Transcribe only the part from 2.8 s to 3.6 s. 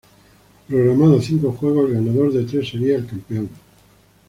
el campeón.